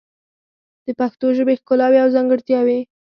د 0.85 0.87
پښتو 0.99 1.25
ژبې 1.37 1.55
ښکلاوې 1.61 1.99
او 2.03 2.09
ځانګړتیاوې 2.15 2.79